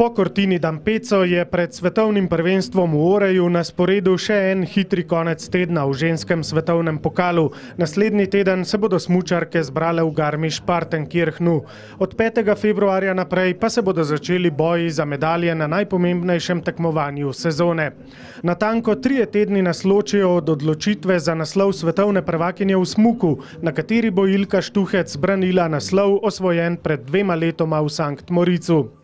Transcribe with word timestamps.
Po 0.00 0.14
Cortini 0.16 0.56
d'Ampezzo 0.58 1.24
je 1.28 1.44
pred 1.44 1.74
svetovnim 1.76 2.24
prvenstvom 2.24 2.94
v 2.96 3.00
Oreju 3.04 3.44
na 3.52 3.60
sporedu 3.60 4.14
še 4.16 4.36
en 4.48 4.62
hitri 4.64 5.02
konec 5.04 5.44
tedna 5.52 5.82
v 5.84 5.92
ženskem 5.92 6.40
svetovnem 6.40 6.96
pokalu. 7.04 7.50
Naslednji 7.76 8.24
teden 8.32 8.64
se 8.64 8.80
bodo 8.80 8.96
smučarke 8.96 9.60
zbrale 9.60 10.00
v 10.00 10.14
Garmisch-Partenkirchnu. 10.16 11.56
Od 12.00 12.14
5. 12.16 12.40
februarja 12.56 13.12
naprej 13.12 13.58
pa 13.60 13.68
se 13.68 13.84
bodo 13.84 14.00
začeli 14.00 14.48
boji 14.48 14.88
za 14.88 15.04
medalje 15.04 15.52
na 15.54 15.68
najpomembnejšem 15.68 16.64
tekmovanju 16.64 17.32
sezone. 17.36 17.90
Natanko 18.40 18.94
trije 19.04 19.26
tedni 19.26 19.60
nas 19.60 19.84
ločijo 19.84 20.30
od 20.40 20.48
odločitve 20.48 21.18
za 21.20 21.34
naslov 21.36 21.76
svetovne 21.76 22.24
prvakinje 22.24 22.80
v 22.80 22.86
smuku, 22.88 23.34
na 23.60 23.76
kateri 23.76 24.08
bo 24.08 24.24
Ilka 24.24 24.64
Štuhec 24.64 25.12
branila 25.20 25.68
naslov 25.68 26.24
osvojen 26.24 26.80
pred 26.80 27.04
dvema 27.04 27.36
letoma 27.36 27.84
v 27.84 27.92
Sankt 27.92 28.32
Moricu. 28.32 28.99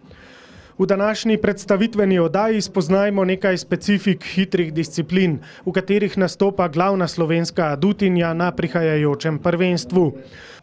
V 0.78 0.86
današnji 0.86 1.36
predstavitveni 1.36 2.18
oddaji 2.18 2.60
spoznajmo 2.60 3.24
nekaj 3.24 3.56
specifik 3.58 4.24
hitrih 4.24 4.72
disciplin, 4.72 5.38
v 5.66 5.72
katerih 5.72 6.18
nastopa 6.18 6.68
glavna 6.68 7.08
slovenska 7.08 7.70
adutinja 7.72 8.34
na 8.34 8.50
prihajajočem 8.52 9.38
prvenstvu. 9.38 10.12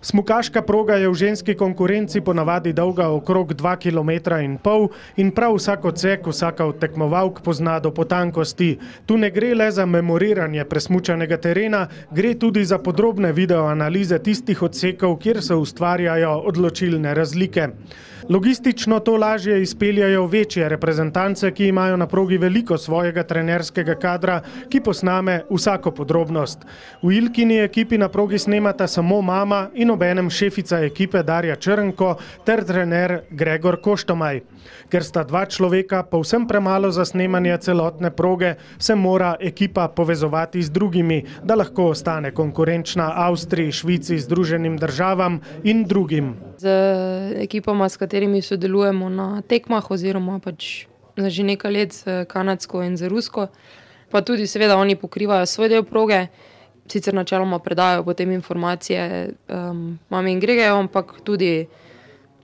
Smukaška 0.02 0.62
proga 0.62 1.00
je 1.00 1.10
v 1.10 1.14
ženski 1.14 1.56
konkurenci 1.56 2.22
ponavadi 2.22 2.74
dolga 2.74 3.08
okrog 3.10 3.54
2,5 3.54 3.90
km 3.90 4.12
in 5.18 5.32
prav 5.32 5.56
vsak 5.56 5.86
odsek, 5.86 6.28
vsaka 6.28 6.66
od 6.66 6.80
tekmovalk 6.80 7.42
pozna 7.42 7.80
do 7.80 7.92
potankosti. 7.92 8.78
Tu 9.06 9.18
ne 9.18 9.32
gre 9.32 9.56
le 9.56 9.72
za 9.72 9.86
memoriranje 9.86 10.66
presmučanega 10.66 11.38
terena, 11.38 11.88
gre 12.12 12.36
tudi 12.36 12.66
za 12.66 12.78
podrobne 12.78 13.32
videoanalize 13.32 14.20
tistih 14.20 14.62
odsekov, 14.62 15.18
kjer 15.18 15.42
se 15.42 15.56
ustvarjajo 15.56 16.38
odločilne 16.46 17.14
razlike. 17.14 17.68
Logistično 18.30 19.00
to 19.00 19.18
lažje 19.18 19.62
izpeljajo 20.04 20.26
večje 20.28 20.70
reprezentance, 20.70 21.52
ki 21.52 21.68
imajo 21.68 21.98
na 21.98 22.08
progi 22.08 22.38
veliko 22.38 22.78
svojega 22.78 23.24
trenerskega 23.24 23.96
kadra, 23.96 24.42
ki 24.70 24.82
posname 24.82 25.44
vsako 25.50 25.92
podrobnost. 25.92 26.66
V 27.02 27.14
Ilkini 27.16 27.62
ekipi 27.64 27.98
na 27.98 28.10
progi 28.10 28.40
snemata 28.40 28.88
samo 28.88 29.22
mama 29.22 29.70
in 29.74 29.92
obenem 29.92 30.30
šefica 30.30 30.80
ekipe 30.84 31.24
Darja 31.24 31.56
Črnko 31.56 32.16
ter 32.46 32.64
trener 32.66 33.22
Gregor 33.30 33.80
Koštomaj. 33.82 34.42
Ker 34.90 35.04
sta 35.04 35.24
dva 35.24 35.46
človeka 35.46 36.04
povsem 36.04 36.48
premalo 36.48 36.92
za 36.92 37.06
snemanje 37.06 37.58
celotne 37.58 38.12
proge, 38.12 38.56
se 38.78 38.96
mora 38.96 39.36
ekipa 39.40 39.88
povezovati 39.88 40.62
z 40.62 40.70
drugimi, 40.70 41.24
da 41.44 41.56
lahko 41.56 41.90
ostane 41.96 42.32
konkurenčna 42.32 43.12
Avstriji, 43.16 43.72
Švici, 43.72 44.20
Združenim 44.20 44.78
državam 44.78 45.40
in 45.64 45.84
drugim. 45.84 46.36
Z 46.58 46.68
ekipama, 47.44 47.90
s 47.90 47.98
katerimi 47.98 48.42
sodelujemo 48.42 49.10
na 49.10 49.42
tekmah, 49.42 49.92
oziroma 49.94 50.40
pač 50.44 50.88
že 51.18 51.44
nekaj 51.46 51.72
let 51.72 51.94
z 51.94 52.26
kanadsko 52.26 52.82
in 52.82 52.98
z 52.98 53.06
rusko, 53.06 53.48
pa 54.10 54.22
tudi 54.26 54.48
seveda 54.50 54.78
oni 54.78 54.96
pokrivajo 54.98 55.46
svoj 55.46 55.70
del 55.70 55.84
proge. 55.86 56.28
Sicer 56.90 57.14
načeloma 57.14 57.62
predajo 57.64 58.04
potem 58.04 58.32
informacije 58.32 59.30
um, 59.48 60.00
mami 60.10 60.34
in 60.34 60.40
Gregeju, 60.40 60.76
ampak 60.76 61.22
tudi 61.24 61.68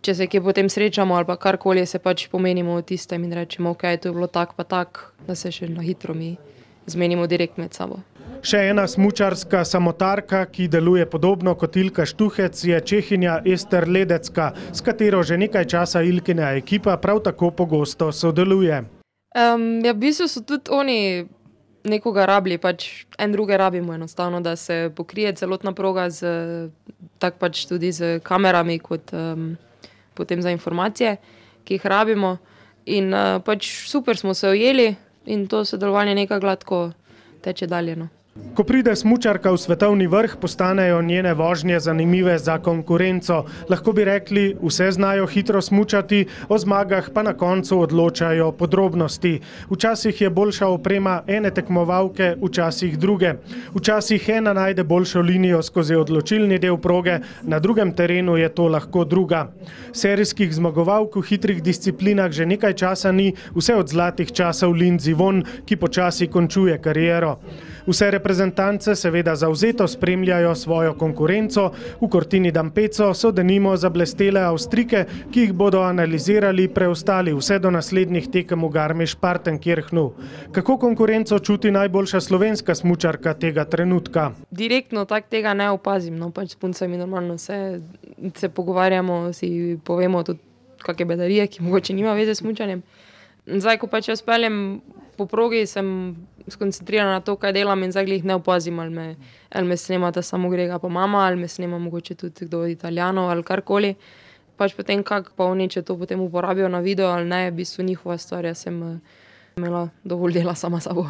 če 0.01 0.15
se 0.15 0.27
kje 0.31 0.41
potem 0.41 0.69
srečamo 0.69 1.15
ali 1.15 1.37
karkoli, 1.39 1.85
se 1.85 1.99
pač 1.99 2.27
pomenimo 2.31 2.77
o 2.77 2.81
tistem 2.81 3.23
in 3.27 3.33
rečemo, 3.35 3.75
ok, 3.75 3.83
to 3.99 4.09
je 4.09 4.15
bilo 4.15 4.27
tako 4.27 4.55
pa 4.55 4.63
tako, 4.63 5.11
da 5.27 5.35
se 5.35 5.51
še 5.51 5.67
na 5.67 5.83
hitro 5.83 6.13
mi 6.13 6.37
zmenimo 6.87 7.27
direkt 7.27 7.57
med 7.57 7.73
sabo. 7.73 7.99
Še 8.39 8.59
ena 8.71 8.85
smučarska 8.87 9.65
samotarka, 9.67 10.45
ki 10.47 10.69
deluje 10.71 11.03
podobno 11.09 11.51
kot 11.59 11.75
Ilka 11.75 12.05
Štuhec, 12.07 12.55
je 12.63 12.77
Čehinja 12.79 13.41
Ester 13.43 13.83
Ledecka, 13.83 14.53
s 14.71 14.79
katero 14.79 15.19
že 15.23 15.35
nekaj 15.37 15.65
časa 15.67 16.01
Ilkina 16.07 16.53
ekipa 16.55 16.95
prav 16.97 17.19
tako 17.25 17.51
pogosto 17.51 18.11
sodeluje. 18.15 18.79
Um, 19.35 19.83
ja, 19.83 19.91
v 19.91 19.99
bistvu 19.99 20.27
so 20.31 20.39
tudi 20.47 20.71
oni 20.71 21.27
nekoga 21.83 22.23
rabili, 22.25 22.55
pač 22.57 23.05
en 23.19 23.35
druge 23.35 23.57
rabimo 23.59 23.93
enostavno, 23.93 24.39
da 24.41 24.55
se 24.55 24.87
pokrije 24.95 25.35
celotna 25.35 25.73
proga 25.75 26.07
z, 26.09 26.71
tak 27.19 27.39
pač 27.43 27.65
tudi 27.67 27.91
z 27.91 28.19
kamerami, 28.23 28.79
kot 28.79 29.11
um, 29.11 29.57
potem 30.15 30.39
za 30.41 30.53
informacije, 30.55 31.17
ki 31.67 31.75
jih 31.75 31.85
rabimo. 31.85 32.37
In 32.87 33.11
uh, 33.11 33.43
pač 33.43 33.67
super 33.91 34.15
smo 34.17 34.33
se 34.33 34.47
ujeli 34.47 34.95
in 35.27 35.47
to 35.47 35.65
sodelovanje 35.65 36.15
nekaj 36.15 36.39
gladko 36.39 36.79
teče 37.43 37.67
dalje. 37.67 37.99
Ko 38.59 38.63
pride 38.67 38.91
smučarka 38.95 39.51
v 39.51 39.57
svetovni 39.57 40.07
vrh, 40.07 40.33
postanejo 40.35 41.01
njene 41.01 41.33
vožnje 41.33 41.79
zanimive 41.79 42.37
za 42.37 42.57
konkurenco. 42.59 43.45
Lahko 43.69 43.93
bi 43.95 44.03
rekli, 44.03 44.55
vse 44.61 44.89
znajo 44.91 45.27
hitro 45.27 45.61
smučati, 45.61 46.25
o 46.49 46.57
zmagah 46.57 47.07
pa 47.13 47.23
na 47.23 47.33
koncu 47.33 47.79
odločajo 47.79 48.51
podrobnosti. 48.51 49.39
Včasih 49.69 50.21
je 50.21 50.29
boljša 50.29 50.67
oprema 50.67 51.21
ene 51.27 51.53
tekmovalke, 51.55 52.35
včasih 52.41 52.99
druge. 52.99 53.33
Včasih 53.75 54.29
ena 54.29 54.53
najde 54.53 54.83
boljšo 54.83 55.21
linijo 55.21 55.61
skozi 55.63 55.95
odločilni 55.95 56.59
del 56.59 56.77
proge, 56.77 57.19
na 57.41 57.59
drugem 57.59 57.95
terenu 57.95 58.37
je 58.37 58.49
to 58.49 58.67
lahko 58.67 59.05
druga. 59.05 59.47
Serijskih 59.93 60.51
zmagovalk 60.53 61.15
v 61.15 61.23
hitrih 61.31 61.63
disciplinah 61.63 62.31
že 62.31 62.45
nekaj 62.45 62.73
časa 62.73 63.11
ni, 63.11 63.31
vse 63.55 63.75
od 63.75 63.87
zlatih 63.87 64.31
časov 64.31 64.75
Lindsay 64.75 65.15
Von, 65.15 65.43
ki 65.65 65.79
počasi 65.79 66.27
končuje 66.27 66.75
kariero. 66.81 67.37
Vse 67.89 68.11
reprezentance 68.11 68.95
seveda 68.95 69.35
zauzeto 69.35 69.87
spremljajo 69.87 70.55
svojo 70.55 70.93
konkurenco, 70.93 71.71
v 72.01 72.07
Cortini 72.11 72.51
d'Ampezzo 72.51 73.13
so 73.13 73.31
denimo 73.31 73.71
zablestele 73.77 74.43
Avstrike, 74.45 75.05
ki 75.31 75.39
jih 75.41 75.53
bodo 75.53 75.81
analizirali 75.81 76.67
preostali 76.69 77.33
vse 77.33 77.57
do 77.59 77.71
naslednjih 77.73 78.27
tekem 78.29 78.61
v 78.61 78.69
Garmisch-Partenkirchnu. 78.75 80.03
Kako 80.51 80.77
konkurenco 80.77 81.39
čuti 81.39 81.71
najboljša 81.71 82.21
slovenska 82.21 82.75
smučarka 82.75 83.33
tega 83.33 83.65
trenutka? 83.65 84.31
Direktno 84.51 85.05
tak 85.05 85.25
tega 85.29 85.53
ne 85.53 85.71
opazim, 85.73 86.17
no 86.17 86.29
pač 86.29 86.53
s 86.53 86.61
puncami 86.61 86.97
normalno 86.97 87.37
se, 87.37 87.81
se 88.35 88.49
pogovarjamo, 88.49 89.33
si 89.33 89.79
povemo 89.83 90.23
tudi 90.23 90.39
kakšne 90.77 91.05
bedarije, 91.05 91.47
ki 91.47 91.63
mogoče 91.63 91.93
nima 91.93 92.13
veze 92.13 92.35
s 92.35 92.45
smučanjem. 92.45 92.85
Zdaj, 93.49 93.81
ko 93.81 93.87
pač 93.89 94.13
jaz 94.13 94.21
peljem 94.21 94.81
po 95.19 95.27
progi, 95.27 95.65
sem 95.67 96.15
skoncentrirana 96.47 97.19
na 97.19 97.21
to, 97.21 97.35
kaj 97.35 97.53
delam 97.53 97.83
in 97.83 97.91
zdaj 97.91 98.07
jih 98.07 98.25
ne 98.25 98.39
opazim, 98.39 98.79
ali 98.79 98.95
me, 98.95 99.07
ali 99.51 99.67
me 99.67 99.77
snemata 99.77 100.23
samo 100.23 100.49
Grega, 100.49 100.79
pa 100.79 100.87
mama, 100.87 101.25
ali 101.27 101.35
me 101.35 101.47
snema 101.47 101.77
mogoče 101.77 102.15
tudi 102.15 102.47
kdo 102.47 102.63
od 102.63 102.71
Italijanov 102.71 103.29
ali 103.29 103.43
karkoli. 103.43 103.95
Pač 104.57 104.75
potem, 104.75 105.03
kako 105.03 105.35
pa 105.35 105.47
oni, 105.51 105.69
če 105.69 105.83
to 105.87 105.97
potem 105.99 106.21
uporabijo 106.23 106.67
na 106.71 106.79
video 106.79 107.11
ali 107.11 107.27
ne, 107.27 107.49
v 107.51 107.59
bistvu 107.61 107.83
njihova 107.83 108.17
stvar, 108.17 108.47
jaz 108.47 108.65
sem 108.67 108.79
imela 109.59 109.89
dovolj 110.03 110.33
dela 110.39 110.55
sama 110.55 110.79
sabo. 110.79 111.05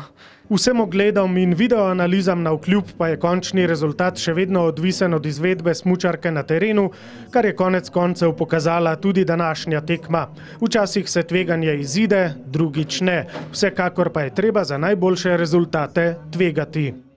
Vsem 0.49 0.79
ogledom 0.81 1.37
in 1.37 1.53
videoanalizam 1.53 2.41
na 2.43 2.51
vkljub 2.55 2.95
pa 2.97 3.11
je 3.11 3.19
končni 3.21 3.67
rezultat 3.69 4.17
še 4.17 4.33
vedno 4.33 4.63
odvisen 4.71 5.13
od 5.13 5.25
izvedbe 5.25 5.75
smučarke 5.77 6.31
na 6.33 6.43
terenu, 6.43 6.89
kar 7.31 7.45
je 7.45 7.55
konec 7.55 7.89
koncev 7.93 8.33
pokazala 8.37 8.95
tudi 8.95 9.25
današnja 9.25 9.81
tekma. 9.81 10.27
Včasih 10.61 11.09
se 11.09 11.23
tveganje 11.23 11.75
izide, 11.79 12.33
drugič 12.45 13.01
ne. 13.01 13.19
Vsekakor 13.51 14.09
pa 14.09 14.25
je 14.25 14.35
treba 14.35 14.63
za 14.63 14.77
najboljše 14.77 15.37
rezultate 15.37 16.15
tvegati. 16.31 17.08